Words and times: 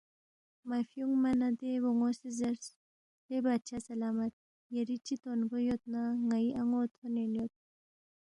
مہ 0.67 0.77
فیُونگما 0.89 1.31
نہ 1.39 1.49
دے 1.59 1.71
بون٘و 1.81 2.09
سی 2.19 2.29
زیرس، 2.37 2.63
لے 3.27 3.37
بادشاہ 3.45 3.85
سلامت 3.89 4.33
یری 4.75 4.97
چی 5.05 5.15
تونگو 5.21 5.57
یود 5.67 5.83
نہ 5.93 6.01
ن٘ئی 6.29 6.47
ان٘و 6.59 6.81
تھونید 6.95 7.29
لو 7.35 7.45